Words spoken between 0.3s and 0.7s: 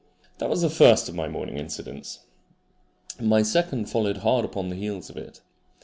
That was the